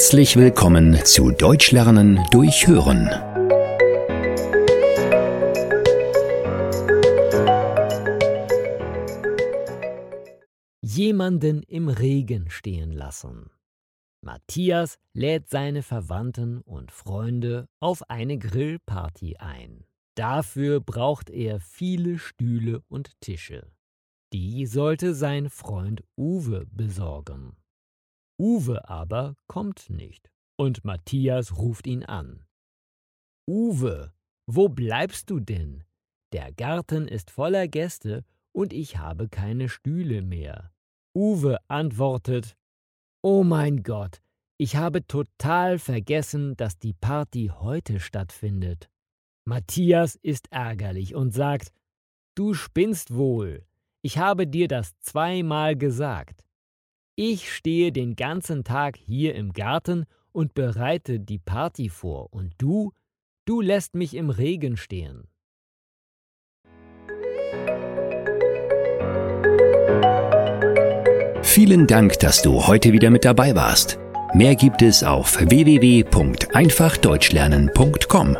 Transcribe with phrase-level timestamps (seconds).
[0.00, 3.06] Herzlich willkommen zu Deutsch lernen durch Hören.
[10.82, 13.50] Jemanden im Regen stehen lassen.
[14.24, 19.84] Matthias lädt seine Verwandten und Freunde auf eine Grillparty ein.
[20.16, 23.66] Dafür braucht er viele Stühle und Tische.
[24.32, 27.58] Die sollte sein Freund Uwe besorgen.
[28.40, 32.46] Uwe aber kommt nicht, und Matthias ruft ihn an.
[33.46, 34.14] Uwe,
[34.46, 35.84] wo bleibst du denn?
[36.32, 40.72] Der Garten ist voller Gäste und ich habe keine Stühle mehr.
[41.14, 42.56] Uwe antwortet
[43.22, 44.22] Oh mein Gott,
[44.56, 48.88] ich habe total vergessen, dass die Party heute stattfindet.
[49.44, 51.74] Matthias ist ärgerlich und sagt
[52.36, 53.66] Du spinnst wohl.
[54.00, 56.46] Ich habe dir das zweimal gesagt.
[57.22, 62.92] Ich stehe den ganzen Tag hier im Garten und bereite die Party vor, und du,
[63.44, 65.28] du lässt mich im Regen stehen.
[71.42, 73.98] Vielen Dank, dass du heute wieder mit dabei warst.
[74.32, 78.38] Mehr gibt es auf www.einfachdeutschlernen.com.